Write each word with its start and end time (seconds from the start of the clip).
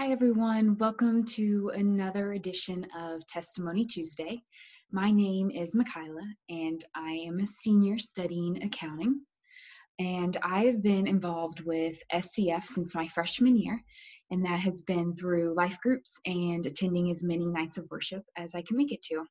Hi, 0.00 0.12
everyone. 0.12 0.78
Welcome 0.78 1.24
to 1.24 1.72
another 1.74 2.34
edition 2.34 2.86
of 2.96 3.26
Testimony 3.26 3.84
Tuesday. 3.84 4.40
My 4.92 5.10
name 5.10 5.50
is 5.50 5.74
Michaela, 5.74 6.22
and 6.48 6.84
I 6.94 7.14
am 7.26 7.40
a 7.40 7.46
senior 7.48 7.98
studying 7.98 8.62
accounting. 8.62 9.22
And 9.98 10.36
I 10.40 10.66
have 10.66 10.84
been 10.84 11.08
involved 11.08 11.62
with 11.66 12.00
SCF 12.14 12.62
since 12.62 12.94
my 12.94 13.08
freshman 13.08 13.56
year, 13.56 13.82
and 14.30 14.46
that 14.46 14.60
has 14.60 14.82
been 14.82 15.14
through 15.14 15.56
life 15.56 15.80
groups 15.80 16.20
and 16.24 16.64
attending 16.64 17.10
as 17.10 17.24
many 17.24 17.46
nights 17.46 17.76
of 17.76 17.90
worship 17.90 18.22
as 18.36 18.54
I 18.54 18.62
can 18.62 18.76
make 18.76 18.92
it 18.92 19.02
to. 19.10 19.24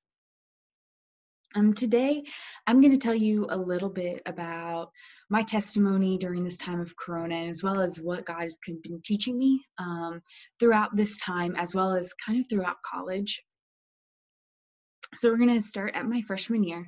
Um, 1.58 1.74
today, 1.74 2.24
I'm 2.68 2.82
going 2.82 2.92
to 2.92 3.00
tell 3.00 3.16
you 3.16 3.48
a 3.50 3.58
little 3.58 3.90
bit 3.90 4.22
about 4.28 4.92
my 5.32 5.42
testimony 5.42 6.20
during 6.20 6.44
this 6.44 6.60
time 6.60 6.80
of 6.80 6.96
Corona, 6.96 7.36
as 7.36 7.64
well 7.64 7.82
as 7.82 8.00
what 8.00 8.26
God 8.28 8.42
has 8.42 8.60
been 8.64 9.02
teaching 9.04 9.36
me 9.40 9.64
um, 9.80 10.22
throughout 10.60 10.96
this 10.96 11.18
time, 11.18 11.56
as 11.56 11.74
well 11.74 11.96
as 11.96 12.14
kind 12.14 12.40
of 12.40 12.48
throughout 12.48 12.76
college. 12.86 13.42
So, 15.16 15.30
we're 15.30 15.38
going 15.38 15.56
to 15.56 15.62
start 15.62 15.96
at 15.96 16.06
my 16.06 16.22
freshman 16.22 16.64
year. 16.64 16.86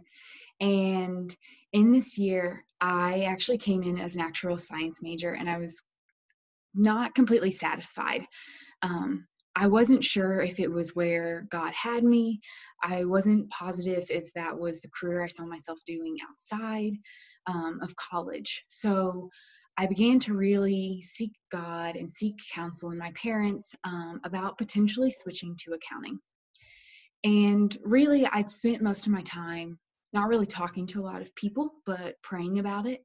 And 0.62 1.36
in 1.74 1.92
this 1.92 2.20
year, 2.20 2.64
I 2.80 3.24
actually 3.24 3.58
came 3.58 3.82
in 3.82 4.00
as 4.00 4.16
an 4.16 4.22
actuarial 4.22 4.60
science 4.60 5.02
major, 5.02 5.34
and 5.34 5.50
I 5.50 5.58
was 5.58 5.82
not 6.76 7.16
completely 7.16 7.50
satisfied. 7.50 8.24
Um, 8.84 9.26
I 9.56 9.68
wasn't 9.68 10.04
sure 10.04 10.42
if 10.42 10.60
it 10.60 10.72
was 10.72 10.96
where 10.96 11.48
God 11.52 11.74
had 11.74 12.04
me. 12.04 12.40
I 12.84 13.06
wasn't 13.06 13.50
positive 13.50 14.06
if 14.10 14.32
that 14.34 14.58
was 14.58 14.82
the 14.82 14.90
career 14.90 15.24
I 15.24 15.28
saw 15.28 15.46
myself 15.46 15.80
doing 15.86 16.18
outside 16.30 16.94
um, 17.48 17.80
of 17.82 17.96
college. 17.96 18.64
So 18.70 19.30
I 19.78 19.88
began 19.88 20.20
to 20.20 20.34
really 20.34 21.02
seek 21.02 21.32
God 21.52 21.96
and 21.96 22.12
seek 22.12 22.36
counsel 22.54 22.92
in 22.92 22.98
my 22.98 23.12
parents 23.16 23.76
um, 23.84 24.20
about 24.24 24.58
potentially 24.58 25.10
switching 25.10 25.56
to 25.64 25.74
accounting. 25.74 26.20
And 27.24 27.76
really, 27.84 28.26
I'd 28.26 28.50
spent 28.50 28.82
most 28.82 29.08
of 29.08 29.14
my 29.14 29.22
time 29.24 29.80
not 30.14 30.28
really 30.28 30.46
talking 30.46 30.88
to 30.88 31.02
a 31.02 31.04
lot 31.06 31.22
of 31.22 31.34
people, 31.36 31.72
but 31.86 32.16
praying 32.24 32.60
about 32.60 32.86
it 32.86 33.04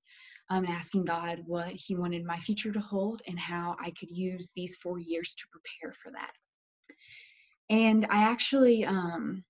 um, 0.50 0.64
and 0.64 0.75
asking 0.75 1.05
God 1.05 1.42
what 1.47 1.73
He 1.73 1.95
wanted 1.95 2.25
my 2.25 2.39
future 2.39 2.73
to 2.73 2.81
hold 2.81 3.23
and 3.27 3.39
how 3.39 3.77
I 3.81 3.91
could 3.91 4.11
use 4.11 4.53
these 4.55 4.77
four 4.77 4.98
years 4.98 5.34
to 5.34 5.45
prepare 5.51 5.92
for 5.92 6.12
that. 6.12 6.33
And 7.70 8.06
I 8.11 8.25
actually 8.25 8.84
um, 8.84 9.45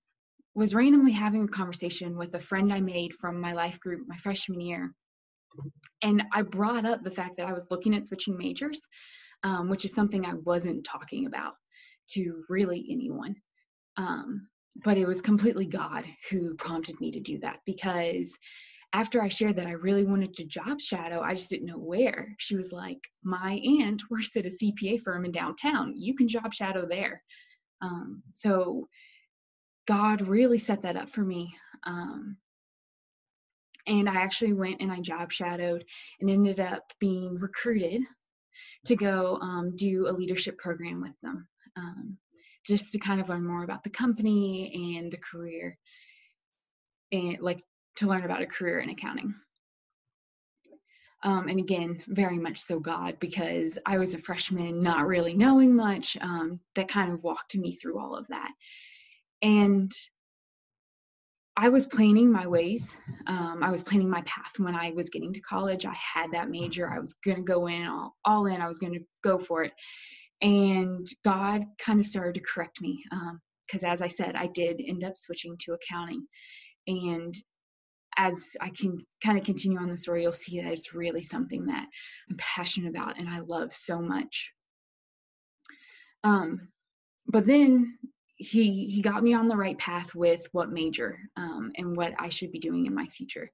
was 0.53 0.73
randomly 0.73 1.11
having 1.11 1.43
a 1.43 1.47
conversation 1.47 2.17
with 2.17 2.33
a 2.33 2.39
friend 2.39 2.71
I 2.71 2.79
made 2.79 3.13
from 3.13 3.41
my 3.41 3.53
life 3.53 3.79
group 3.79 4.07
my 4.07 4.15
freshman 4.17 4.61
year. 4.61 4.93
And 6.01 6.23
I 6.33 6.41
brought 6.41 6.85
up 6.85 7.03
the 7.03 7.11
fact 7.11 7.37
that 7.37 7.47
I 7.47 7.53
was 7.53 7.71
looking 7.71 7.93
at 7.93 8.05
switching 8.05 8.37
majors, 8.37 8.87
um, 9.43 9.69
which 9.69 9.85
is 9.85 9.93
something 9.93 10.25
I 10.25 10.33
wasn't 10.33 10.85
talking 10.85 11.25
about 11.25 11.53
to 12.11 12.43
really 12.49 12.85
anyone. 12.89 13.35
Um, 13.97 14.47
but 14.83 14.97
it 14.97 15.07
was 15.07 15.21
completely 15.21 15.65
God 15.65 16.05
who 16.29 16.55
prompted 16.55 16.99
me 16.99 17.11
to 17.11 17.19
do 17.19 17.39
that 17.39 17.59
because 17.65 18.37
after 18.95 19.21
I 19.21 19.27
shared 19.27 19.57
that 19.57 19.67
I 19.67 19.71
really 19.71 20.05
wanted 20.05 20.33
to 20.37 20.45
job 20.45 20.79
shadow, 20.79 21.19
I 21.19 21.33
just 21.33 21.49
didn't 21.49 21.65
know 21.65 21.77
where. 21.77 22.33
She 22.37 22.55
was 22.55 22.71
like, 22.71 22.99
My 23.25 23.61
aunt 23.81 24.01
works 24.09 24.37
at 24.37 24.45
a 24.45 24.49
CPA 24.49 25.01
firm 25.01 25.25
in 25.25 25.33
downtown. 25.33 25.93
You 25.97 26.15
can 26.15 26.29
job 26.29 26.53
shadow 26.53 26.87
there. 26.89 27.21
Um, 27.81 28.23
so 28.31 28.87
God 29.85 30.21
really 30.21 30.57
set 30.57 30.79
that 30.81 30.95
up 30.95 31.09
for 31.09 31.25
me. 31.25 31.53
Um, 31.85 32.37
and 33.85 34.07
I 34.07 34.15
actually 34.15 34.53
went 34.53 34.79
and 34.79 34.93
I 34.93 35.01
job 35.01 35.29
shadowed 35.29 35.83
and 36.21 36.29
ended 36.29 36.61
up 36.61 36.93
being 37.01 37.37
recruited 37.37 38.01
to 38.85 38.95
go 38.95 39.37
um, 39.41 39.75
do 39.75 40.07
a 40.07 40.13
leadership 40.13 40.57
program 40.57 41.01
with 41.01 41.19
them, 41.21 41.45
um, 41.75 42.17
just 42.65 42.93
to 42.93 42.99
kind 42.99 43.19
of 43.19 43.27
learn 43.27 43.45
more 43.45 43.65
about 43.65 43.83
the 43.83 43.89
company 43.89 44.97
and 44.97 45.11
the 45.11 45.17
career, 45.17 45.77
and 47.11 47.39
like 47.41 47.61
to 47.97 48.07
learn 48.07 48.23
about 48.23 48.41
a 48.41 48.47
career 48.47 48.79
in 48.79 48.89
accounting. 48.89 49.33
Um, 51.23 51.47
and 51.47 51.59
again, 51.59 52.03
very 52.07 52.37
much 52.37 52.59
so 52.59 52.79
God, 52.79 53.17
because 53.19 53.79
I 53.85 53.97
was 53.97 54.13
a 54.13 54.19
freshman, 54.19 54.83
not 54.83 55.07
really 55.07 55.33
knowing 55.33 55.75
much, 55.75 56.17
um, 56.21 56.59
that 56.75 56.87
kind 56.87 57.11
of 57.11 57.23
walked 57.23 57.55
me 57.55 57.71
through 57.71 57.99
all 57.99 58.15
of 58.15 58.27
that. 58.27 58.51
And 59.41 59.91
I 61.57 61.69
was 61.69 61.87
planning 61.87 62.31
my 62.31 62.45
ways. 62.45 62.97
Um, 63.27 63.63
I 63.63 63.71
was 63.71 63.83
planning 63.83 64.09
my 64.09 64.21
path 64.21 64.59
when 64.59 64.75
I 64.75 64.91
was 64.91 65.09
getting 65.09 65.33
to 65.33 65.39
college. 65.39 65.85
I 65.85 65.95
had 65.95 66.33
that 66.33 66.49
major. 66.49 66.91
I 66.91 66.99
was 66.99 67.15
going 67.25 67.37
to 67.37 67.43
go 67.43 67.67
in 67.67 67.87
all, 67.87 68.15
all 68.25 68.45
in. 68.47 68.61
I 68.61 68.67
was 68.67 68.77
going 68.77 68.93
to 68.93 69.05
go 69.23 69.39
for 69.39 69.63
it. 69.63 69.71
And 70.41 71.07
God 71.23 71.63
kind 71.79 71.99
of 71.99 72.05
started 72.05 72.35
to 72.35 72.41
correct 72.41 72.81
me 72.81 73.03
because, 73.65 73.83
um, 73.83 73.89
as 73.89 74.01
I 74.01 74.09
said, 74.09 74.35
I 74.35 74.47
did 74.47 74.81
end 74.85 75.05
up 75.05 75.15
switching 75.15 75.55
to 75.61 75.73
accounting. 75.73 76.27
And 76.87 77.33
as 78.17 78.55
I 78.61 78.69
can 78.69 79.05
kind 79.23 79.37
of 79.37 79.43
continue 79.43 79.77
on 79.77 79.89
the 79.89 79.97
story, 79.97 80.23
you'll 80.23 80.31
see 80.31 80.61
that 80.61 80.71
it's 80.71 80.93
really 80.93 81.21
something 81.21 81.65
that 81.65 81.87
I'm 82.29 82.37
passionate 82.37 82.89
about 82.89 83.19
and 83.19 83.29
I 83.29 83.39
love 83.39 83.73
so 83.73 83.99
much. 83.99 84.51
Um, 86.23 86.69
but 87.27 87.45
then 87.45 87.97
he 88.37 88.87
he 88.87 89.01
got 89.01 89.23
me 89.23 89.33
on 89.33 89.47
the 89.47 89.55
right 89.55 89.77
path 89.77 90.13
with 90.13 90.47
what 90.51 90.71
major 90.71 91.17
um, 91.37 91.71
and 91.77 91.95
what 91.95 92.13
I 92.19 92.29
should 92.29 92.51
be 92.51 92.59
doing 92.59 92.85
in 92.85 92.93
my 92.93 93.05
future. 93.05 93.51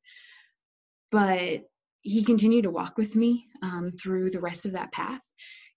But 1.12 1.62
he 2.02 2.24
continued 2.24 2.64
to 2.64 2.72
walk 2.72 2.98
with 2.98 3.16
me 3.16 3.46
um, 3.62 3.90
through 3.90 4.32
the 4.32 4.40
rest 4.40 4.66
of 4.66 4.74
that 4.74 4.92
path. 4.92 5.22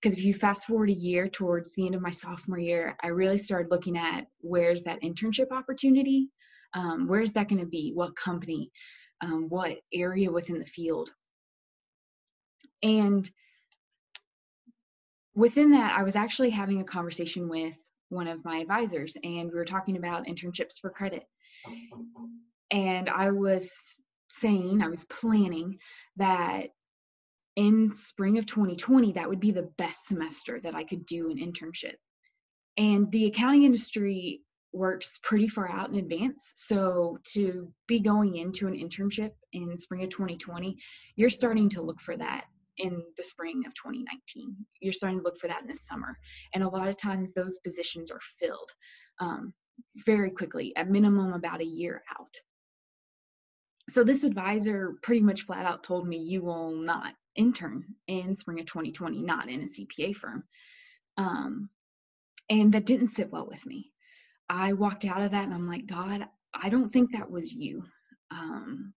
Because 0.00 0.17
if 0.17 0.25
you 0.25 0.34
fast 0.34 0.67
forward 0.67 0.91
a 0.91 0.94
year 0.94 1.28
towards 1.28 1.75
the 1.75 1.87
end 1.87 1.94
of 1.94 2.03
my 2.03 2.11
sophomore 2.11 2.59
year, 2.59 2.97
I 3.03 3.09
really 3.09 3.39
started 3.39 3.71
looking 3.71 3.97
at 3.97 4.27
where's 4.41 4.84
that 4.84 5.03
internship 5.03 5.50
opportunity, 5.50 6.28
um, 6.75 7.07
where's 7.09 7.33
that 7.35 7.49
going 7.49 7.61
to 7.61 7.67
be, 7.67 7.93
what 7.95 8.17
company, 8.17 8.71
um, 9.21 9.49
what 9.49 9.79
area 9.93 10.31
within 10.31 10.59
the 10.59 10.65
field, 10.65 11.11
and 12.83 13.31
within 15.35 15.71
that, 15.73 15.97
I 15.99 16.03
was 16.03 16.17
actually 16.17 16.51
having 16.51 16.81
a 16.81 16.85
conversation 16.85 17.49
with 17.49 17.75
one 18.11 18.29
of 18.29 18.45
my 18.45 18.59
advisors 18.59 19.17
and 19.25 19.51
we 19.51 19.57
were 19.57 19.65
talking 19.65 19.97
about 19.97 20.27
internships 20.27 20.81
for 20.81 20.91
credit. 20.91 21.25
And 22.71 23.09
I 23.09 23.31
was 23.31 24.01
saying, 24.29 24.83
I 24.83 24.89
was 24.89 25.05
planning 25.06 25.79
that 26.17 26.69
in 27.56 27.93
spring 27.93 28.39
of 28.39 28.47
2020, 28.47 29.12
that 29.12 29.29
would 29.29 29.41
be 29.41 29.51
the 29.51 29.71
best 29.79 30.06
semester 30.06 30.61
that 30.61 30.75
I 30.75 30.85
could 30.85 31.06
do 31.06 31.31
an 31.31 31.39
internship. 31.39 31.95
And 32.77 33.11
the 33.12 33.27
accounting 33.27 33.62
industry 33.62 34.41
works 34.75 35.19
pretty 35.23 35.49
far 35.49 35.71
out 35.71 35.89
in 35.89 35.97
advance. 35.97 36.53
So 36.57 37.19
to 37.33 37.73
be 37.87 38.01
going 38.01 38.37
into 38.37 38.67
an 38.67 38.75
internship 38.75 39.31
in 39.53 39.77
spring 39.77 40.03
of 40.03 40.11
2020, 40.11 40.77
you're 41.17 41.31
starting 41.31 41.69
to 41.71 41.83
look 41.83 42.01
for 42.01 42.17
that 42.17 42.47
in 42.79 43.03
the 43.17 43.23
spring 43.23 43.62
of 43.67 43.75
2019. 43.75 44.57
You're 44.81 44.93
starting 44.93 45.19
to 45.21 45.25
look 45.25 45.39
for 45.39 45.49
that 45.49 45.62
in 45.62 45.69
the 45.69 45.77
summer. 45.77 46.19
And 46.53 46.65
a 46.65 46.69
lot 46.69 46.89
of 46.89 46.97
times 46.97 47.33
those 47.33 47.59
positions 47.61 48.11
are 48.11 48.21
filled 48.41 48.71
um, 49.21 49.55
very 50.05 50.31
quickly, 50.31 50.75
at 50.77 50.91
minimum 50.91 51.33
about 51.33 51.61
a 51.61 51.67
year 51.67 52.03
out. 52.19 52.35
So 53.89 54.03
this 54.03 54.25
advisor 54.25 54.95
pretty 55.03 55.21
much 55.21 55.43
flat 55.43 55.67
out 55.67 55.85
told 55.85 56.09
me 56.09 56.17
you 56.17 56.43
will 56.43 56.75
not 56.75 57.15
intern 57.37 57.85
in 58.06 58.35
spring 58.35 58.61
of 58.61 58.67
2020, 58.67 59.23
not 59.23 59.49
in 59.49 59.61
a 59.61 59.65
CPA 59.65 60.17
firm. 60.17 60.45
Um, 61.17 61.69
and 62.51 62.73
that 62.73 62.87
didn't 62.87 63.09
sit 63.09 63.31
well 63.31 63.47
with 63.47 63.65
me. 63.67 63.93
I 64.49 64.75
walked 64.75 65.05
out 65.05 65.22
of 65.22 65.32
that 65.32 65.44
and 65.44 65.55
I'm 65.55 65.69
like, 65.69 65.87
God, 65.87 66.27
I 66.55 66.69
don't 66.69 66.93
think 66.93 67.12
that 67.12 67.31
was 67.31 67.53
you. 67.53 67.84
Um, 68.31 68.93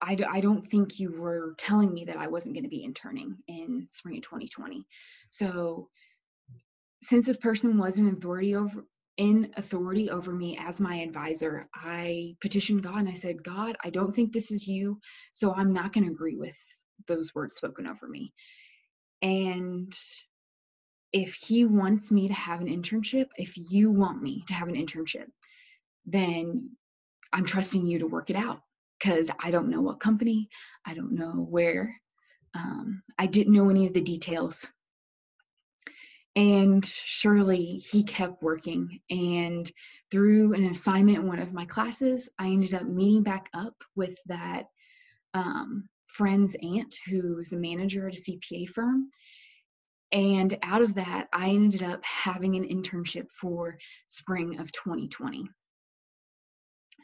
I, 0.00 0.16
I 0.30 0.40
don't 0.40 0.62
think 0.66 0.98
you 0.98 1.12
were 1.20 1.54
telling 1.58 1.94
me 1.94 2.04
that 2.06 2.16
I 2.16 2.28
wasn't 2.28 2.54
going 2.54 2.64
to 2.64 2.70
be 2.70 2.84
interning 2.84 3.36
in 3.48 3.86
spring 3.88 4.16
of 4.16 4.22
2020. 4.22 4.84
So 5.28 5.88
since 7.02 7.26
this 7.26 7.36
person 7.36 7.78
was 7.78 7.98
an 7.98 8.08
authority 8.08 8.54
over 8.56 8.84
in 9.18 9.52
authority 9.56 10.10
over 10.10 10.32
me 10.32 10.58
as 10.60 10.80
my 10.80 10.96
advisor, 10.96 11.68
I 11.74 12.34
petitioned 12.40 12.82
God 12.82 12.98
and 13.00 13.08
I 13.08 13.12
said, 13.14 13.42
God, 13.44 13.76
I 13.84 13.90
don't 13.90 14.12
think 14.14 14.32
this 14.32 14.50
is 14.50 14.66
you, 14.66 14.98
so 15.32 15.54
I'm 15.54 15.72
not 15.74 15.92
going 15.92 16.06
to 16.06 16.12
agree 16.12 16.36
with 16.36 16.56
those 17.06 17.34
words 17.34 17.54
spoken 17.54 17.86
over 17.86 18.08
me. 18.08 18.32
And 19.22 19.92
if 21.12 21.34
he 21.34 21.64
wants 21.64 22.10
me 22.10 22.28
to 22.28 22.34
have 22.34 22.60
an 22.60 22.68
internship, 22.68 23.26
if 23.36 23.54
you 23.56 23.90
want 23.90 24.22
me 24.22 24.44
to 24.48 24.54
have 24.54 24.68
an 24.68 24.74
internship, 24.74 25.26
then 26.06 26.70
I'm 27.32 27.44
trusting 27.44 27.86
you 27.86 28.00
to 28.00 28.06
work 28.06 28.30
it 28.30 28.36
out 28.36 28.60
because 28.98 29.30
I 29.42 29.50
don't 29.50 29.68
know 29.68 29.82
what 29.82 30.00
company, 30.00 30.48
I 30.86 30.94
don't 30.94 31.12
know 31.12 31.46
where. 31.48 32.00
Um, 32.54 33.02
I 33.18 33.26
didn't 33.26 33.54
know 33.54 33.70
any 33.70 33.86
of 33.86 33.94
the 33.94 34.00
details. 34.00 34.70
And 36.34 36.84
surely 36.84 37.82
he 37.90 38.04
kept 38.04 38.42
working. 38.42 39.00
And 39.10 39.70
through 40.10 40.54
an 40.54 40.64
assignment 40.64 41.18
in 41.18 41.26
one 41.26 41.40
of 41.40 41.52
my 41.52 41.66
classes, 41.66 42.30
I 42.38 42.46
ended 42.46 42.74
up 42.74 42.84
meeting 42.84 43.22
back 43.22 43.50
up 43.52 43.74
with 43.96 44.16
that 44.26 44.66
um, 45.34 45.88
friend's 46.06 46.56
aunt 46.62 46.94
who's 47.06 47.50
the 47.50 47.56
manager 47.56 48.08
at 48.08 48.14
a 48.14 48.20
CPA 48.20 48.68
firm. 48.68 49.10
And 50.12 50.56
out 50.62 50.82
of 50.82 50.94
that, 50.94 51.28
I 51.32 51.48
ended 51.50 51.82
up 51.82 52.04
having 52.04 52.56
an 52.56 52.64
internship 52.68 53.30
for 53.30 53.78
spring 54.08 54.60
of 54.60 54.70
2020. 54.72 55.48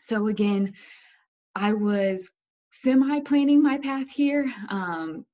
So 0.01 0.29
again, 0.29 0.75
I 1.55 1.73
was 1.73 2.31
semi 2.71 3.21
planning 3.21 3.63
my 3.63 3.79
path 3.79 4.11
here, 4.11 4.53
um, 4.69 5.25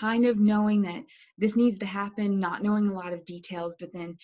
kind 0.00 0.24
of 0.24 0.38
knowing 0.38 0.82
that 0.82 1.02
this 1.36 1.56
needs 1.56 1.78
to 1.80 1.86
happen, 1.86 2.40
not 2.40 2.62
knowing 2.62 2.88
a 2.88 2.94
lot 2.94 3.12
of 3.12 3.24
details, 3.24 3.76
but 3.78 3.92
then 3.92 4.16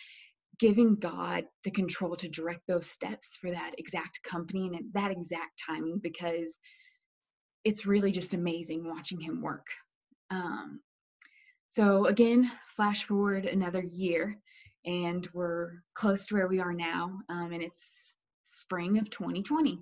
giving 0.59 0.97
God 0.97 1.45
the 1.65 1.71
control 1.71 2.15
to 2.17 2.29
direct 2.29 2.63
those 2.69 2.89
steps 2.89 3.37
for 3.41 3.51
that 3.51 3.75
exact 3.79 4.23
company 4.23 4.67
and 4.67 4.77
at 4.77 4.83
that 4.95 5.11
exact 5.11 5.61
timing 5.67 5.99
because 5.99 6.57
it's 7.65 7.87
really 7.87 8.13
just 8.13 8.35
amazing 8.35 8.89
watching 8.89 9.21
Him 9.21 9.43
work. 9.43 9.67
Um, 10.31 10.81
so, 11.73 12.05
again, 12.05 12.53
flash 12.67 13.05
forward 13.05 13.47
another 13.47 13.83
year, 13.83 14.37
and 14.85 15.27
we're 15.33 15.83
close 15.95 16.27
to 16.27 16.35
where 16.35 16.47
we 16.47 16.61
are 16.61 16.75
now, 16.75 17.19
um, 17.31 17.51
and 17.51 17.63
it's 17.63 18.15
spring 18.45 18.99
of 18.99 19.09
2020. 19.09 19.79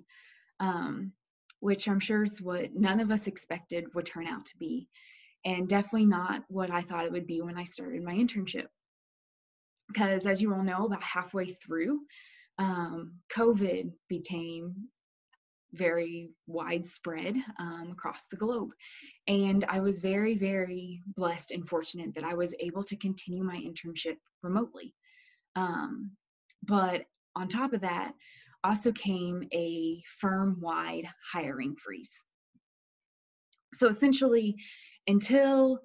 Um, 0.61 1.11
which 1.59 1.89
I'm 1.89 1.99
sure 1.99 2.23
is 2.23 2.41
what 2.41 2.73
none 2.73 3.01
of 3.01 3.11
us 3.11 3.27
expected 3.27 3.93
would 3.93 4.05
turn 4.05 4.25
out 4.25 4.45
to 4.45 4.57
be, 4.57 4.87
and 5.43 5.67
definitely 5.67 6.05
not 6.05 6.45
what 6.47 6.71
I 6.71 6.79
thought 6.79 7.05
it 7.05 7.11
would 7.11 7.27
be 7.27 7.41
when 7.41 7.57
I 7.57 7.65
started 7.65 8.03
my 8.03 8.15
internship. 8.15 8.67
Because, 9.89 10.25
as 10.25 10.41
you 10.41 10.53
all 10.53 10.63
know, 10.63 10.85
about 10.85 11.03
halfway 11.03 11.47
through, 11.47 11.99
um, 12.57 13.15
COVID 13.35 13.91
became 14.07 14.75
very 15.73 16.29
widespread 16.47 17.35
um, 17.59 17.89
across 17.91 18.25
the 18.25 18.37
globe. 18.37 18.69
And 19.27 19.65
I 19.67 19.79
was 19.79 19.99
very, 19.99 20.35
very 20.35 21.01
blessed 21.15 21.51
and 21.51 21.67
fortunate 21.67 22.13
that 22.15 22.23
I 22.23 22.33
was 22.33 22.53
able 22.59 22.83
to 22.83 22.97
continue 22.97 23.43
my 23.43 23.57
internship 23.57 24.17
remotely. 24.43 24.93
Um, 25.55 26.11
but 26.63 27.05
on 27.35 27.47
top 27.47 27.73
of 27.73 27.81
that, 27.81 28.13
also 28.63 28.91
came 28.91 29.43
a 29.53 30.01
firm 30.19 30.59
wide 30.61 31.07
hiring 31.31 31.75
freeze. 31.75 32.11
So 33.73 33.87
essentially, 33.87 34.55
until 35.07 35.79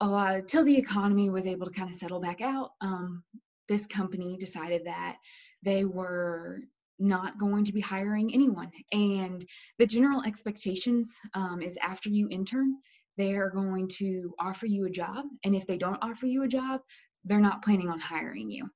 uh, 0.00 0.34
until 0.36 0.62
the 0.62 0.76
economy 0.76 1.30
was 1.30 1.46
able 1.46 1.66
to 1.66 1.72
kind 1.72 1.88
of 1.88 1.96
settle 1.96 2.20
back 2.20 2.42
out, 2.42 2.72
um, 2.82 3.24
this 3.66 3.86
company 3.86 4.36
decided 4.36 4.84
that 4.84 5.16
they 5.62 5.84
were 5.84 6.60
not 6.98 7.38
going 7.38 7.64
to 7.64 7.72
be 7.72 7.80
hiring 7.80 8.32
anyone. 8.32 8.70
And 8.92 9.44
the 9.78 9.86
general 9.86 10.22
expectations 10.24 11.14
um, 11.34 11.62
is 11.62 11.78
after 11.82 12.08
you 12.08 12.28
intern, 12.30 12.76
they 13.16 13.34
are 13.34 13.50
going 13.50 13.88
to 13.98 14.34
offer 14.38 14.66
you 14.66 14.86
a 14.86 14.90
job. 14.90 15.24
And 15.44 15.54
if 15.54 15.66
they 15.66 15.78
don't 15.78 15.98
offer 16.02 16.26
you 16.26 16.42
a 16.42 16.48
job, 16.48 16.80
they're 17.24 17.40
not 17.40 17.62
planning 17.62 17.90
on 17.90 17.98
hiring 17.98 18.50
you. 18.50 18.68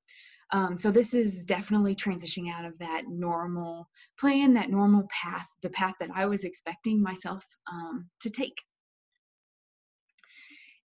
Um, 0.52 0.76
so 0.76 0.90
this 0.90 1.14
is 1.14 1.44
definitely 1.44 1.94
transitioning 1.94 2.52
out 2.52 2.64
of 2.64 2.78
that 2.78 3.04
normal 3.08 3.88
plan, 4.18 4.54
that 4.54 4.70
normal 4.70 5.06
path, 5.08 5.46
the 5.62 5.70
path 5.70 5.94
that 6.00 6.10
I 6.14 6.26
was 6.26 6.44
expecting 6.44 7.00
myself 7.00 7.44
um, 7.70 8.08
to 8.22 8.30
take. 8.30 8.60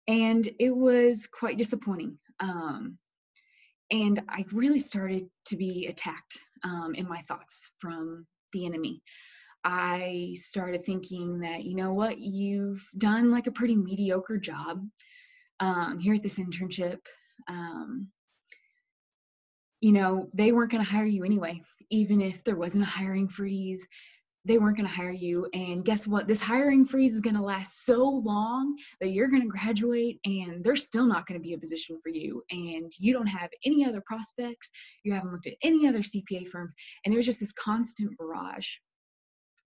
And 0.07 0.47
it 0.59 0.75
was 0.75 1.27
quite 1.27 1.57
disappointing. 1.57 2.19
Um, 2.39 2.99
and 3.89 4.21
I 4.29 4.45
really 4.51 4.79
started 4.79 5.27
to 5.47 5.57
be 5.57 5.87
attacked 5.87 6.39
um, 6.65 6.93
in 6.95 7.07
my 7.07 7.21
thoughts 7.21 7.71
from 7.79 8.25
the 8.51 8.65
enemy. 8.65 9.01
I 9.63 10.33
started 10.35 10.85
thinking 10.85 11.39
that, 11.39 11.63
you 11.63 11.75
know 11.75 11.93
what, 11.93 12.19
you've 12.19 12.85
done 12.97 13.31
like 13.31 13.47
a 13.47 13.51
pretty 13.51 13.75
mediocre 13.75 14.37
job 14.37 14.85
um, 15.59 15.97
here 15.97 16.15
at 16.15 16.23
this 16.23 16.37
internship. 16.37 16.99
Um, 17.47 18.09
you 19.81 19.91
know, 19.91 20.29
they 20.33 20.51
weren't 20.51 20.71
going 20.71 20.83
to 20.83 20.89
hire 20.89 21.05
you 21.05 21.23
anyway, 21.23 21.61
even 21.89 22.21
if 22.21 22.43
there 22.43 22.55
wasn't 22.55 22.83
a 22.83 22.87
hiring 22.87 23.27
freeze. 23.27 23.87
They 24.45 24.59
weren't 24.59 24.77
going 24.77 24.87
to 24.87 24.95
hire 24.95 25.11
you. 25.11 25.49
And 25.53 25.83
guess 25.83 26.07
what? 26.07 26.27
This 26.27 26.41
hiring 26.41 26.85
freeze 26.85 27.15
is 27.15 27.21
going 27.21 27.35
to 27.35 27.41
last 27.41 27.83
so 27.83 28.03
long 28.03 28.77
that 29.01 29.09
you're 29.09 29.27
going 29.27 29.41
to 29.41 29.47
graduate 29.47 30.19
and 30.23 30.63
there's 30.63 30.85
still 30.85 31.05
not 31.05 31.25
going 31.25 31.39
to 31.39 31.43
be 31.43 31.53
a 31.53 31.57
position 31.57 31.99
for 32.01 32.09
you. 32.09 32.43
And 32.51 32.91
you 32.99 33.11
don't 33.11 33.25
have 33.27 33.49
any 33.65 33.85
other 33.85 34.01
prospects. 34.05 34.69
You 35.03 35.13
haven't 35.13 35.31
looked 35.31 35.47
at 35.47 35.55
any 35.63 35.87
other 35.87 35.99
CPA 35.99 36.47
firms. 36.47 36.75
And 37.03 37.13
it 37.13 37.17
was 37.17 37.25
just 37.25 37.39
this 37.39 37.53
constant 37.53 38.15
barrage. 38.17 38.67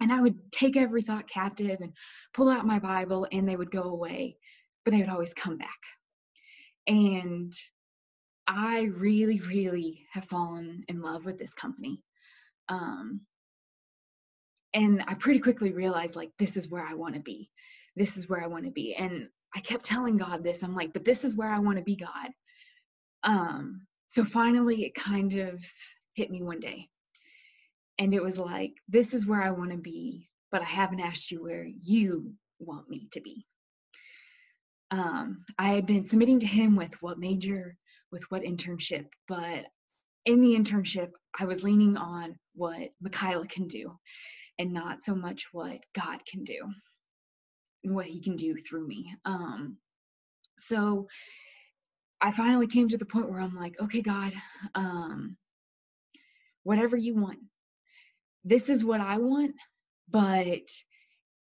And 0.01 0.13
I 0.13 0.21
would 0.21 0.51
take 0.51 0.77
every 0.77 1.01
thought 1.01 1.29
captive 1.29 1.79
and 1.81 1.93
pull 2.33 2.49
out 2.49 2.65
my 2.65 2.79
Bible 2.79 3.27
and 3.31 3.47
they 3.47 3.57
would 3.57 3.71
go 3.71 3.83
away, 3.83 4.37
but 4.85 4.91
they 4.91 5.01
would 5.01 5.09
always 5.09 5.33
come 5.33 5.57
back. 5.57 5.79
And 6.87 7.53
I 8.47 8.83
really, 8.95 9.41
really 9.41 10.05
have 10.11 10.25
fallen 10.25 10.83
in 10.87 11.01
love 11.01 11.25
with 11.25 11.37
this 11.37 11.53
company. 11.53 12.01
Um, 12.69 13.21
and 14.73 15.03
I 15.07 15.15
pretty 15.15 15.39
quickly 15.39 15.71
realized, 15.71 16.15
like, 16.15 16.31
this 16.37 16.57
is 16.57 16.69
where 16.69 16.85
I 16.85 16.93
want 16.93 17.15
to 17.15 17.21
be. 17.21 17.49
This 17.95 18.17
is 18.17 18.29
where 18.29 18.43
I 18.43 18.47
want 18.47 18.65
to 18.65 18.71
be. 18.71 18.95
And 18.95 19.29
I 19.55 19.61
kept 19.61 19.83
telling 19.83 20.17
God 20.17 20.43
this. 20.43 20.63
I'm 20.63 20.75
like, 20.75 20.93
but 20.93 21.05
this 21.05 21.23
is 21.23 21.35
where 21.35 21.49
I 21.49 21.59
want 21.59 21.77
to 21.77 21.83
be, 21.83 21.95
God. 21.95 22.29
Um, 23.23 23.87
so 24.07 24.23
finally, 24.23 24.85
it 24.85 24.93
kind 24.93 25.33
of 25.33 25.63
hit 26.13 26.29
me 26.29 26.43
one 26.43 26.59
day. 26.59 26.87
And 27.97 28.13
it 28.13 28.23
was 28.23 28.39
like, 28.39 28.73
this 28.87 29.13
is 29.13 29.25
where 29.25 29.41
I 29.41 29.51
want 29.51 29.71
to 29.71 29.77
be, 29.77 30.29
but 30.51 30.61
I 30.61 30.65
haven't 30.65 31.01
asked 31.01 31.31
you 31.31 31.43
where 31.43 31.67
you 31.67 32.33
want 32.59 32.89
me 32.89 33.07
to 33.11 33.21
be. 33.21 33.45
Um, 34.91 35.43
I 35.57 35.69
had 35.69 35.85
been 35.85 36.05
submitting 36.05 36.39
to 36.39 36.47
him 36.47 36.75
with 36.75 36.93
what 37.01 37.19
major, 37.19 37.75
with 38.11 38.23
what 38.31 38.43
internship, 38.43 39.07
but 39.27 39.65
in 40.25 40.41
the 40.41 40.55
internship, 40.55 41.09
I 41.39 41.45
was 41.45 41.63
leaning 41.63 41.97
on 41.97 42.37
what 42.55 42.89
Michaela 43.01 43.47
can 43.47 43.67
do 43.67 43.99
and 44.59 44.73
not 44.73 45.01
so 45.01 45.15
much 45.15 45.47
what 45.51 45.79
God 45.95 46.23
can 46.25 46.43
do 46.43 46.59
and 47.83 47.95
what 47.95 48.05
He 48.05 48.21
can 48.21 48.35
do 48.35 48.55
through 48.55 48.85
me. 48.85 49.15
Um, 49.25 49.77
so 50.57 51.07
I 52.21 52.31
finally 52.31 52.67
came 52.67 52.89
to 52.89 52.97
the 52.97 53.05
point 53.05 53.29
where 53.29 53.39
I'm 53.39 53.55
like, 53.55 53.79
okay, 53.79 54.01
God, 54.01 54.33
um, 54.75 55.37
whatever 56.63 56.97
you 56.97 57.15
want. 57.15 57.39
This 58.43 58.69
is 58.69 58.83
what 58.83 59.01
I 59.01 59.17
want, 59.17 59.55
but 60.09 60.69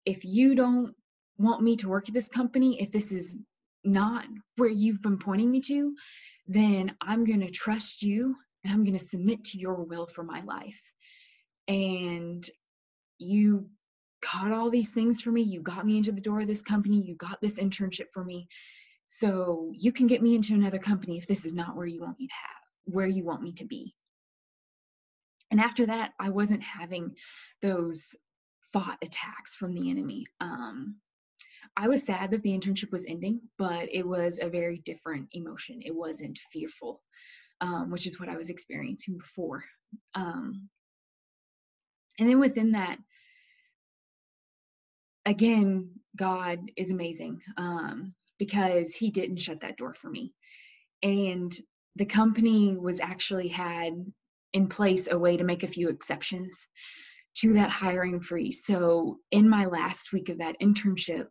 if 0.04 0.24
you 0.24 0.54
don't 0.54 0.94
want 1.38 1.62
me 1.62 1.76
to 1.76 1.88
work 1.88 2.08
at 2.08 2.14
this 2.14 2.28
company, 2.28 2.80
if 2.80 2.92
this 2.92 3.12
is 3.12 3.36
not 3.84 4.26
where 4.56 4.68
you've 4.68 5.02
been 5.02 5.18
pointing 5.18 5.50
me 5.50 5.60
to, 5.60 5.94
then 6.46 6.94
I'm 7.00 7.24
going 7.24 7.40
to 7.40 7.50
trust 7.50 8.02
you 8.02 8.36
and 8.62 8.72
I'm 8.72 8.84
going 8.84 8.98
to 8.98 9.04
submit 9.04 9.44
to 9.44 9.58
your 9.58 9.82
will 9.84 10.06
for 10.06 10.24
my 10.24 10.42
life. 10.42 10.80
And 11.68 12.44
you 13.24 13.68
got 14.32 14.52
all 14.52 14.70
these 14.70 14.92
things 14.92 15.20
for 15.20 15.30
me. 15.30 15.42
You 15.42 15.60
got 15.60 15.86
me 15.86 15.96
into 15.96 16.12
the 16.12 16.20
door 16.20 16.40
of 16.40 16.46
this 16.46 16.62
company. 16.62 17.02
You 17.02 17.14
got 17.14 17.40
this 17.40 17.58
internship 17.58 18.06
for 18.12 18.24
me. 18.24 18.48
So 19.08 19.70
you 19.74 19.92
can 19.92 20.06
get 20.06 20.22
me 20.22 20.34
into 20.34 20.54
another 20.54 20.78
company 20.78 21.18
if 21.18 21.26
this 21.26 21.44
is 21.44 21.54
not 21.54 21.76
where 21.76 21.86
you 21.86 22.00
want 22.00 22.18
me 22.18 22.26
to 22.26 22.34
have, 22.34 22.94
where 22.94 23.06
you 23.06 23.24
want 23.24 23.42
me 23.42 23.52
to 23.52 23.64
be. 23.64 23.94
And 25.50 25.60
after 25.60 25.86
that, 25.86 26.12
I 26.18 26.30
wasn't 26.30 26.62
having 26.62 27.14
those 27.62 28.16
thought 28.72 28.98
attacks 29.02 29.54
from 29.54 29.74
the 29.74 29.90
enemy. 29.90 30.26
Um, 30.40 30.96
I 31.76 31.88
was 31.88 32.04
sad 32.06 32.30
that 32.30 32.42
the 32.42 32.58
internship 32.58 32.90
was 32.92 33.06
ending, 33.06 33.40
but 33.58 33.88
it 33.92 34.06
was 34.06 34.38
a 34.40 34.48
very 34.48 34.78
different 34.78 35.28
emotion. 35.32 35.82
It 35.84 35.94
wasn't 35.94 36.38
fearful, 36.52 37.02
um, 37.60 37.90
which 37.90 38.06
is 38.06 38.18
what 38.18 38.28
I 38.28 38.36
was 38.36 38.50
experiencing 38.50 39.18
before. 39.18 39.64
Um, 40.14 40.68
and 42.18 42.28
then 42.28 42.40
within 42.40 42.72
that, 42.72 42.98
again, 45.26 45.90
God 46.16 46.58
is 46.76 46.90
amazing 46.90 47.40
um, 47.56 48.14
because 48.38 48.94
He 48.94 49.10
didn't 49.10 49.38
shut 49.40 49.60
that 49.60 49.76
door 49.76 49.94
for 49.94 50.10
me. 50.10 50.32
And 51.02 51.52
the 51.96 52.06
company 52.06 52.76
was 52.76 53.00
actually 53.00 53.48
had 53.48 53.92
in 54.52 54.68
place 54.68 55.08
a 55.10 55.18
way 55.18 55.36
to 55.36 55.44
make 55.44 55.62
a 55.62 55.68
few 55.68 55.88
exceptions 55.88 56.68
to 57.36 57.54
that 57.54 57.70
hiring 57.70 58.20
freeze. 58.20 58.64
So 58.64 59.18
in 59.30 59.48
my 59.48 59.66
last 59.66 60.12
week 60.12 60.28
of 60.28 60.38
that 60.38 60.56
internship, 60.62 61.26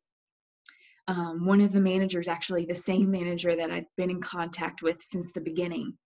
um, 1.08 1.46
one 1.46 1.62
of 1.62 1.72
the 1.72 1.82
managers, 1.82 2.28
actually 2.28 2.66
the 2.66 2.76
same 2.76 3.12
manager 3.12 3.56
that 3.56 3.72
I'd 3.72 3.86
been 3.98 4.10
in 4.10 4.22
contact 4.22 4.82
with 4.82 5.02
since 5.02 5.32
the 5.32 5.42
beginning, 5.42 5.98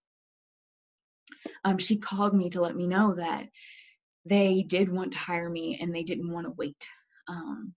um, 1.63 1.77
she 1.77 1.97
called 1.97 2.33
me 2.33 2.49
to 2.51 2.61
let 2.61 2.75
me 2.75 2.87
know 2.87 3.15
that 3.15 3.47
they 4.25 4.63
did 4.63 4.91
want 4.91 5.11
to 5.13 5.17
hire 5.19 5.49
me 5.49 5.77
and 5.79 5.93
they 5.93 6.03
didn't 6.03 6.31
want 6.31 6.45
to 6.45 6.53
wait. 6.57 6.87
Um, 7.27 7.73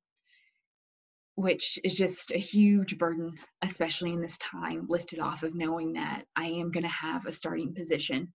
which 1.34 1.78
is 1.84 1.96
just 1.96 2.32
a 2.32 2.38
huge 2.38 2.98
burden, 2.98 3.32
especially 3.62 4.12
in 4.12 4.20
this 4.20 4.36
time, 4.38 4.86
lifted 4.88 5.18
off 5.20 5.42
of 5.42 5.54
knowing 5.54 5.94
that 5.94 6.24
I 6.36 6.46
am 6.46 6.70
going 6.70 6.84
to 6.84 6.88
have 6.88 7.24
a 7.24 7.32
starting 7.32 7.74
position 7.74 8.32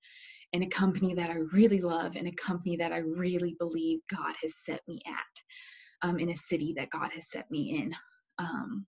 in 0.54 0.64
a 0.64 0.70
company 0.70 1.14
that 1.14 1.30
I 1.30 1.38
really 1.54 1.82
love, 1.82 2.16
in 2.16 2.26
a 2.26 2.32
company 2.32 2.78
that 2.78 2.92
I 2.92 3.00
really 3.00 3.56
believe 3.60 4.00
God 4.10 4.34
has 4.42 4.56
set 4.56 4.82
me 4.88 5.00
at, 5.08 6.08
um, 6.10 6.18
in 6.18 6.30
a 6.30 6.36
city 6.36 6.74
that 6.78 6.90
God 6.90 7.12
has 7.14 7.30
set 7.30 7.50
me 7.52 7.78
in. 7.78 7.96
Um, 8.40 8.86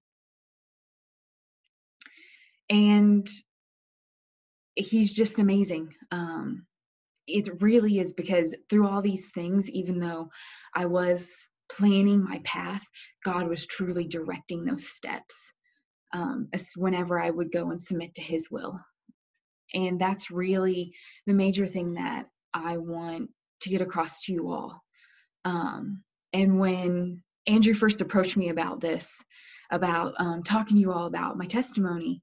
and 2.69 3.27
he's 4.75 5.13
just 5.13 5.39
amazing. 5.39 5.93
Um, 6.11 6.65
it 7.27 7.61
really 7.61 7.99
is 7.99 8.13
because 8.13 8.55
through 8.69 8.87
all 8.87 9.01
these 9.01 9.31
things, 9.31 9.69
even 9.69 9.99
though 9.99 10.29
I 10.73 10.85
was 10.85 11.49
planning 11.71 12.23
my 12.23 12.39
path, 12.43 12.83
God 13.23 13.47
was 13.47 13.65
truly 13.65 14.07
directing 14.07 14.63
those 14.63 14.89
steps 14.89 15.51
um, 16.13 16.47
as 16.53 16.71
whenever 16.75 17.19
I 17.19 17.29
would 17.29 17.51
go 17.51 17.71
and 17.71 17.81
submit 17.81 18.15
to 18.15 18.21
His 18.21 18.49
will. 18.49 18.79
And 19.73 19.99
that's 19.99 20.31
really 20.31 20.93
the 21.25 21.33
major 21.33 21.67
thing 21.67 21.95
that 21.95 22.27
I 22.53 22.77
want 22.77 23.29
to 23.61 23.69
get 23.69 23.81
across 23.81 24.23
to 24.23 24.33
you 24.33 24.51
all. 24.51 24.81
Um, 25.45 26.03
and 26.33 26.59
when 26.59 27.23
Andrew 27.47 27.73
first 27.73 28.01
approached 28.01 28.37
me 28.37 28.49
about 28.49 28.81
this, 28.81 29.23
about 29.71 30.13
um, 30.19 30.43
talking 30.43 30.77
to 30.77 30.81
you 30.81 30.93
all 30.93 31.07
about 31.07 31.37
my 31.37 31.45
testimony, 31.45 32.21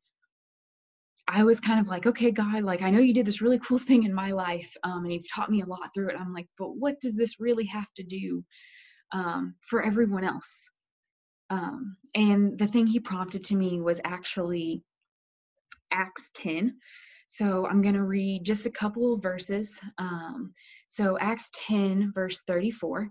I 1.26 1.42
was 1.42 1.60
kind 1.60 1.80
of 1.80 1.88
like, 1.88 2.06
okay, 2.06 2.30
God, 2.30 2.62
like 2.64 2.82
I 2.82 2.90
know 2.90 2.98
you 2.98 3.14
did 3.14 3.26
this 3.26 3.40
really 3.40 3.58
cool 3.58 3.78
thing 3.78 4.04
in 4.04 4.12
my 4.12 4.32
life, 4.32 4.74
um, 4.82 5.04
and 5.04 5.12
you've 5.12 5.32
taught 5.32 5.50
me 5.50 5.62
a 5.62 5.66
lot 5.66 5.90
through 5.94 6.10
it. 6.10 6.16
I'm 6.18 6.34
like, 6.34 6.48
but 6.58 6.76
what 6.76 7.00
does 7.00 7.16
this 7.16 7.40
really 7.40 7.64
have 7.66 7.92
to 7.96 8.02
do 8.02 8.44
um, 9.14 9.54
for 9.62 9.82
everyone 9.82 10.24
else? 10.24 10.68
Um, 11.48 11.96
and 12.14 12.58
the 12.58 12.66
thing 12.66 12.86
he 12.86 13.00
prompted 13.00 13.44
to 13.44 13.56
me 13.56 13.80
was 13.80 14.00
actually 14.04 14.82
Acts 15.90 16.30
10. 16.34 16.76
So 17.28 17.66
I'm 17.66 17.80
going 17.80 17.94
to 17.94 18.04
read 18.04 18.44
just 18.44 18.66
a 18.66 18.70
couple 18.70 19.16
verses. 19.18 19.80
Um, 19.96 20.52
so 20.88 21.18
Acts 21.18 21.50
10, 21.68 22.12
verse 22.14 22.42
34. 22.46 23.08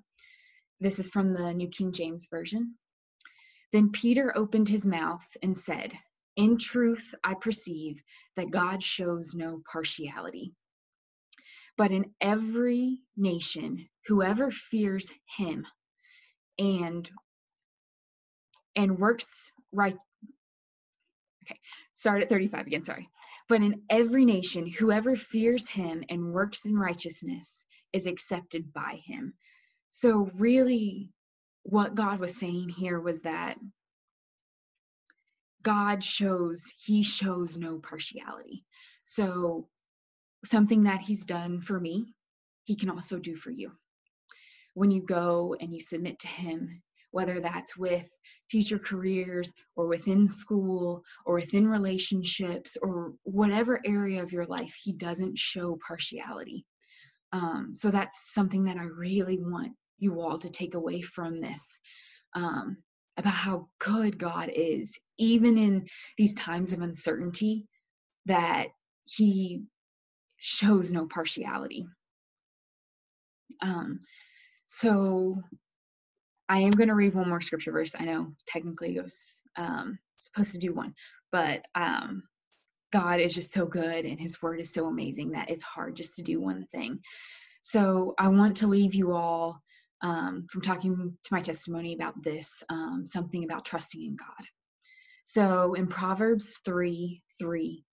This 0.80 1.00
is 1.00 1.10
from 1.10 1.32
the 1.32 1.54
New 1.54 1.70
King 1.70 1.92
James 1.92 2.28
Version. 2.30 2.76
Then 3.72 3.92
Peter 3.92 4.32
opened 4.38 4.70
his 4.70 4.86
mouth 4.86 5.26
and 5.42 5.58
said, 5.58 5.94
in 6.36 6.58
truth, 6.58 7.14
I 7.24 7.36
perceive 7.36 8.02
that 8.36 8.52
God 8.52 8.84
shows 8.84 9.34
no 9.36 9.62
partiality. 9.72 10.54
But 11.78 11.92
in 11.92 12.14
every 12.22 13.00
nation, 13.16 13.88
whoever 14.08 14.52
fears 14.52 15.12
him 15.38 15.66
and 16.60 17.10
and 18.76 18.98
works 18.98 19.52
right 19.72 19.98
okay 21.44 21.60
start 21.94 22.22
at 22.22 22.30
35 22.30 22.68
again 22.68 22.82
sorry 22.82 23.10
but 23.50 23.62
in 23.62 23.82
every 23.90 24.26
nation 24.26 24.68
whoever 24.68 25.16
fears 25.16 25.68
him 25.68 26.04
and 26.10 26.34
works 26.34 26.66
in 26.66 26.78
righteousness 26.78 27.66
is 27.92 28.06
accepted 28.06 28.74
by 28.74 29.00
him 29.06 29.34
so 29.90 30.30
really 30.36 31.12
what 31.64 31.96
god 31.96 32.20
was 32.20 32.36
saying 32.38 32.70
here 32.70 33.00
was 33.00 33.22
that 33.22 33.58
God 35.64 36.04
shows, 36.04 36.66
he 36.78 37.04
shows 37.04 37.58
no 37.58 37.80
partiality. 37.80 38.66
So, 39.06 39.70
something 40.46 40.84
that 40.84 41.02
he's 41.02 41.26
done 41.26 41.62
for 41.62 41.80
me, 41.80 42.14
he 42.66 42.76
can 42.76 42.90
also 42.90 43.18
do 43.18 43.36
for 43.36 43.50
you. 43.50 43.72
When 44.74 44.92
you 44.92 45.02
go 45.02 45.56
and 45.60 45.74
you 45.74 45.80
submit 45.80 46.20
to 46.20 46.28
him, 46.28 46.82
whether 47.12 47.40
that's 47.40 47.78
with 47.78 48.10
future 48.50 48.80
careers 48.80 49.54
or 49.76 49.88
within 49.88 50.28
school 50.28 51.04
or 51.26 51.36
within 51.36 51.68
relationships 51.68 52.78
or 52.82 53.14
whatever 53.24 53.80
area 53.86 54.24
of 54.24 54.32
your 54.32 54.46
life, 54.46 54.74
he 54.82 54.94
doesn't 54.94 55.38
show 55.38 55.78
partiality. 55.88 56.66
Um, 57.32 57.72
so, 57.74 57.92
that's 57.92 58.34
something 58.34 58.64
that 58.66 58.78
I 58.78 58.84
really 58.84 59.38
want 59.40 59.74
you 59.98 60.22
all 60.22 60.40
to 60.40 60.50
take 60.50 60.76
away 60.76 61.02
from 61.02 61.40
this. 61.40 61.80
Um, 62.34 62.78
about 63.18 63.34
how 63.34 63.68
good 63.80 64.18
God 64.18 64.50
is, 64.54 65.00
even 65.18 65.58
in 65.58 65.88
these 66.18 66.36
times 66.36 66.74
of 66.74 66.82
uncertainty, 66.82 67.68
that 68.26 68.68
He 69.06 69.64
shows 70.38 70.92
no 70.92 71.06
partiality. 71.06 71.86
Um, 73.62 74.00
so 74.76 75.40
I 76.50 76.62
am 76.62 76.72
going 76.72 76.90
to 76.90 76.96
read 76.96 77.14
one 77.14 77.30
more 77.30 77.42
scripture 77.42 77.72
verse. 77.72 77.94
I 77.98 78.06
know 78.06 78.34
technically 78.48 79.00
I 79.00 79.04
was 79.04 79.40
um, 79.56 80.00
supposed 80.18 80.54
to 80.54 80.58
do 80.58 80.74
one, 80.74 80.96
but 81.32 81.64
um, 81.76 82.24
God 82.92 83.20
is 83.20 83.36
just 83.36 83.52
so 83.52 83.68
good 83.68 84.06
and 84.06 84.20
His 84.20 84.42
word 84.42 84.60
is 84.60 84.74
so 84.74 84.88
amazing 84.88 85.32
that 85.34 85.52
it's 85.52 85.64
hard 85.64 85.96
just 85.96 86.16
to 86.16 86.24
do 86.24 86.42
one 86.42 86.66
thing. 86.72 87.00
So 87.62 88.16
I 88.18 88.30
want 88.30 88.58
to 88.58 88.68
leave 88.68 88.96
you 88.96 89.14
all 89.14 89.62
um, 90.02 90.48
from 90.50 90.62
talking 90.62 91.16
to 91.24 91.34
my 91.34 91.40
testimony 91.40 91.94
about 91.94 92.24
this, 92.24 92.64
um, 92.70 93.04
something 93.06 93.44
about 93.44 93.66
trusting 93.66 94.02
in 94.02 94.16
God. 94.16 94.48
So 95.24 95.76
in 95.76 95.86
Proverbs 95.86 96.60
3 96.66 97.22
3, 97.40 97.86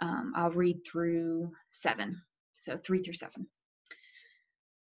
um, 0.00 0.32
I'll 0.34 0.50
read 0.50 0.80
through 0.84 1.52
7. 1.70 2.20
So 2.56 2.76
3 2.76 3.02
through 3.04 3.14
7. 3.14 3.46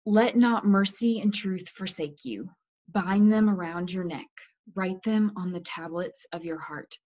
Let 0.09 0.37
not 0.37 0.65
mercy 0.65 1.19
and 1.19 1.35
truth 1.35 1.69
forsake 1.69 2.25
you. 2.25 2.49
Bind 2.89 3.33
them 3.33 3.51
around 3.51 3.93
your 3.93 4.05
neck, 4.05 4.29
write 4.77 5.03
them 5.03 5.33
on 5.37 5.51
the 5.51 5.59
tablets 5.59 6.25
of 6.33 6.45
your 6.45 6.61
heart, 6.61 6.97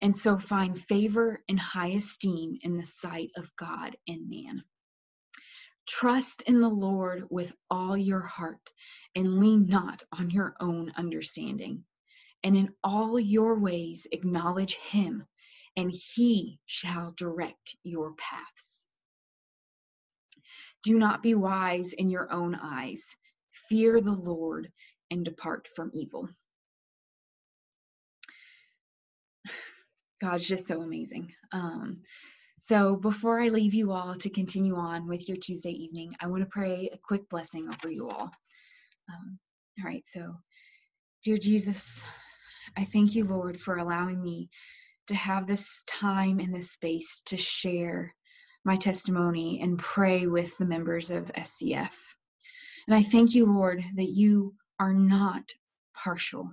and 0.00 0.16
so 0.16 0.38
find 0.38 0.80
favor 0.80 1.42
and 1.48 1.58
high 1.58 1.88
esteem 1.88 2.56
in 2.60 2.76
the 2.76 2.86
sight 2.86 3.32
of 3.34 3.50
God 3.56 3.96
and 4.06 4.30
man. 4.30 4.62
Trust 5.88 6.42
in 6.42 6.60
the 6.60 6.68
Lord 6.68 7.26
with 7.30 7.52
all 7.68 7.96
your 7.96 8.20
heart 8.20 8.72
and 9.16 9.40
lean 9.40 9.66
not 9.66 10.04
on 10.12 10.30
your 10.30 10.54
own 10.60 10.92
understanding. 10.96 11.84
And 12.44 12.56
in 12.56 12.72
all 12.84 13.18
your 13.18 13.58
ways 13.58 14.06
acknowledge 14.12 14.76
him, 14.76 15.26
and 15.76 15.90
he 15.90 16.60
shall 16.64 17.10
direct 17.16 17.74
your 17.82 18.14
paths. 18.14 18.86
Do 20.86 20.96
not 20.96 21.20
be 21.20 21.34
wise 21.34 21.94
in 21.94 22.10
your 22.10 22.32
own 22.32 22.54
eyes. 22.54 23.16
Fear 23.68 24.00
the 24.00 24.12
Lord 24.12 24.70
and 25.10 25.24
depart 25.24 25.66
from 25.74 25.90
evil. 25.92 26.28
God's 30.22 30.46
just 30.46 30.68
so 30.68 30.80
amazing. 30.80 31.32
Um, 31.50 32.02
so 32.60 32.94
before 32.94 33.40
I 33.40 33.48
leave 33.48 33.74
you 33.74 33.90
all 33.90 34.14
to 34.14 34.30
continue 34.30 34.76
on 34.76 35.08
with 35.08 35.28
your 35.28 35.38
Tuesday 35.38 35.72
evening, 35.72 36.12
I 36.20 36.28
want 36.28 36.44
to 36.44 36.48
pray 36.48 36.88
a 36.92 36.98
quick 37.02 37.28
blessing 37.28 37.66
over 37.68 37.90
you 37.90 38.08
all. 38.08 38.30
Um, 39.10 39.40
all 39.80 39.86
right, 39.86 40.06
so 40.06 40.36
dear 41.24 41.36
Jesus, 41.36 42.00
I 42.76 42.84
thank 42.84 43.16
you, 43.16 43.24
Lord, 43.24 43.60
for 43.60 43.78
allowing 43.78 44.22
me 44.22 44.50
to 45.08 45.16
have 45.16 45.48
this 45.48 45.82
time 45.88 46.38
and 46.38 46.54
this 46.54 46.70
space 46.70 47.22
to 47.26 47.36
share 47.36 48.14
my 48.66 48.76
testimony 48.76 49.60
and 49.62 49.78
pray 49.78 50.26
with 50.26 50.58
the 50.58 50.66
members 50.66 51.10
of 51.10 51.32
SCF. 51.32 51.94
And 52.88 52.96
I 52.96 53.02
thank 53.02 53.34
you, 53.34 53.46
Lord, 53.46 53.82
that 53.94 54.10
you 54.10 54.54
are 54.80 54.92
not 54.92 55.52
partial, 55.94 56.50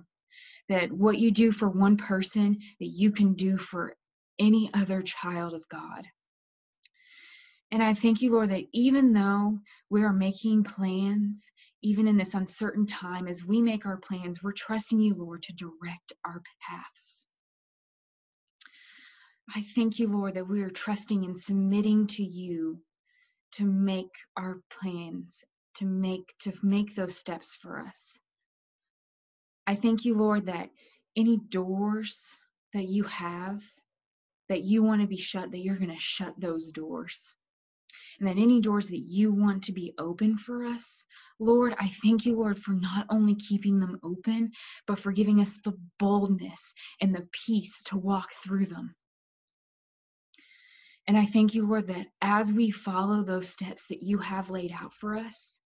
that 0.68 0.92
what 0.92 1.18
you 1.18 1.32
do 1.32 1.50
for 1.50 1.68
one 1.68 1.96
person, 1.96 2.58
that 2.78 2.86
you 2.86 3.10
can 3.10 3.34
do 3.34 3.58
for 3.58 3.96
any 4.38 4.70
other 4.72 5.02
child 5.02 5.54
of 5.54 5.68
God. 5.68 6.06
And 7.72 7.82
I 7.82 7.94
thank 7.94 8.22
you, 8.22 8.32
Lord, 8.32 8.50
that 8.50 8.66
even 8.72 9.12
though 9.12 9.58
we 9.90 10.04
are 10.04 10.12
making 10.12 10.62
plans, 10.62 11.50
even 11.82 12.06
in 12.06 12.16
this 12.16 12.34
uncertain 12.34 12.86
time, 12.86 13.26
as 13.26 13.44
we 13.44 13.60
make 13.60 13.86
our 13.86 13.96
plans, 13.96 14.40
we're 14.40 14.52
trusting 14.52 15.00
you, 15.00 15.14
Lord, 15.14 15.42
to 15.42 15.52
direct 15.52 16.12
our 16.24 16.40
paths. 16.60 17.26
I 19.52 19.62
thank 19.62 19.98
you, 19.98 20.08
Lord, 20.08 20.34
that 20.34 20.48
we 20.48 20.62
are 20.62 20.70
trusting 20.70 21.24
and 21.24 21.38
submitting 21.38 22.06
to 22.08 22.24
you 22.24 22.80
to 23.52 23.64
make 23.64 24.14
our 24.36 24.60
plans, 24.70 25.44
to 25.76 25.86
make 25.86 26.32
to 26.40 26.52
make 26.62 26.94
those 26.94 27.16
steps 27.16 27.54
for 27.54 27.80
us. 27.80 28.18
I 29.66 29.74
thank 29.74 30.04
you, 30.04 30.16
Lord, 30.16 30.46
that 30.46 30.70
any 31.16 31.38
doors 31.38 32.38
that 32.72 32.84
you 32.86 33.04
have 33.04 33.62
that 34.48 34.62
you 34.62 34.82
want 34.82 35.00
to 35.00 35.06
be 35.06 35.16
shut, 35.16 35.50
that 35.50 35.58
you're 35.58 35.76
going 35.76 35.90
to 35.90 35.98
shut 35.98 36.34
those 36.38 36.70
doors. 36.70 37.34
And 38.20 38.28
that 38.28 38.38
any 38.38 38.60
doors 38.60 38.88
that 38.88 39.00
you 39.00 39.32
want 39.32 39.64
to 39.64 39.72
be 39.72 39.92
open 39.98 40.38
for 40.38 40.64
us, 40.64 41.04
Lord, 41.40 41.74
I 41.80 41.88
thank 41.88 42.26
you, 42.26 42.36
Lord, 42.36 42.58
for 42.58 42.72
not 42.72 43.06
only 43.10 43.34
keeping 43.34 43.80
them 43.80 43.98
open, 44.04 44.52
but 44.86 44.98
for 45.00 45.12
giving 45.12 45.40
us 45.40 45.58
the 45.64 45.76
boldness 45.98 46.74
and 47.00 47.14
the 47.14 47.26
peace 47.32 47.82
to 47.84 47.96
walk 47.96 48.30
through 48.44 48.66
them. 48.66 48.94
And 51.06 51.18
I 51.18 51.26
thank 51.26 51.54
you, 51.54 51.66
Lord, 51.66 51.88
that 51.88 52.06
as 52.22 52.50
we 52.50 52.70
follow 52.70 53.22
those 53.22 53.48
steps 53.48 53.88
that 53.88 54.02
you 54.02 54.18
have 54.18 54.50
laid 54.50 54.72
out 54.72 54.94
for 54.94 55.16
us, 55.16 55.60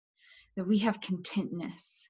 that 0.57 0.67
we 0.67 0.79
have 0.79 1.01
contentness. 1.01 2.09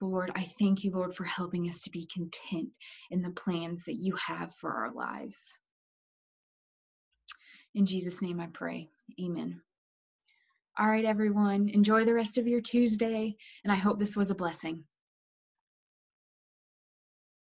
Lord, 0.00 0.30
I 0.34 0.44
thank 0.58 0.84
you, 0.84 0.92
Lord, 0.92 1.14
for 1.14 1.24
helping 1.24 1.68
us 1.68 1.82
to 1.84 1.90
be 1.90 2.06
content 2.06 2.68
in 3.10 3.22
the 3.22 3.30
plans 3.30 3.86
that 3.86 3.96
you 3.96 4.14
have 4.16 4.54
for 4.54 4.70
our 4.70 4.92
lives. 4.92 5.56
In 7.74 7.86
Jesus' 7.86 8.22
name 8.22 8.38
I 8.38 8.46
pray. 8.46 8.88
Amen. 9.20 9.60
All 10.78 10.88
right, 10.88 11.04
everyone. 11.04 11.68
Enjoy 11.68 12.04
the 12.04 12.14
rest 12.14 12.38
of 12.38 12.46
your 12.46 12.60
Tuesday, 12.60 13.36
and 13.64 13.72
I 13.72 13.76
hope 13.76 13.98
this 13.98 14.16
was 14.16 14.30
a 14.30 14.36
blessing. 14.36 14.84